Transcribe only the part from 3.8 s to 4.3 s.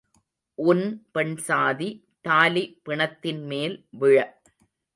விழ.